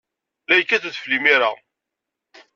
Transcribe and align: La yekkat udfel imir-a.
La 0.47 0.55
yekkat 0.57 0.87
udfel 0.89 1.15
imir-a. 1.17 1.51